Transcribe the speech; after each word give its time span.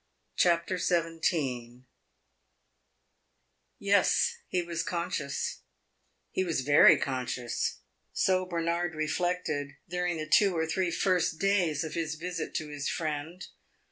CHAPTER 0.35 0.79
XVII 0.79 1.83
Yes, 3.77 4.37
he 4.47 4.63
was 4.63 4.81
conscious 4.81 5.61
he 6.31 6.43
was 6.43 6.61
very 6.61 6.97
conscious; 6.97 7.81
so 8.11 8.47
Bernard 8.47 8.95
reflected 8.95 9.73
during 9.87 10.17
the 10.17 10.27
two 10.27 10.57
or 10.57 10.65
three 10.65 10.89
first 10.89 11.37
days 11.37 11.83
of 11.83 11.93
his 11.93 12.15
visit 12.15 12.55
to 12.55 12.69
his 12.69 12.89
friend. 12.89 13.45